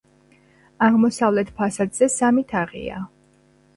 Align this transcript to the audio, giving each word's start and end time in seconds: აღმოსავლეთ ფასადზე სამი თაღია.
აღმოსავლეთ 0.87 1.53
ფასადზე 1.59 2.09
სამი 2.15 2.45
თაღია. 2.55 3.03